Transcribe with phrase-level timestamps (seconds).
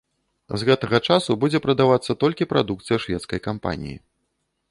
[0.61, 3.97] З гэтага часу будзе прадавацца толькі прадукцыя шведскай кампаніі.